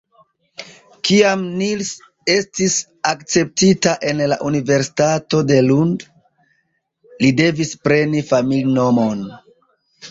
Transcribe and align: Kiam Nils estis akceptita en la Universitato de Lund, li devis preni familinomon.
Kiam 1.09 1.43
Nils 1.59 1.91
estis 2.37 2.79
akceptita 3.11 3.95
en 4.13 4.25
la 4.33 4.39
Universitato 4.53 5.45
de 5.53 5.61
Lund, 5.69 6.09
li 7.25 7.33
devis 7.45 7.77
preni 7.87 8.29
familinomon. 8.35 9.25